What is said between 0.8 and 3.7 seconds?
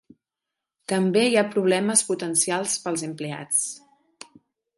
També hi ha problemes potencials pels empleats.